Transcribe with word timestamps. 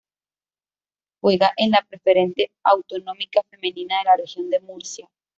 Juega 1.21 1.53
en 1.57 1.69
la 1.69 1.85
Preferente 1.87 2.49
Autonómica 2.63 3.43
Femenina 3.51 3.99
de 3.99 4.05
la 4.05 4.17
Región 4.17 4.49
de 4.49 4.59
Murcia 4.59 5.07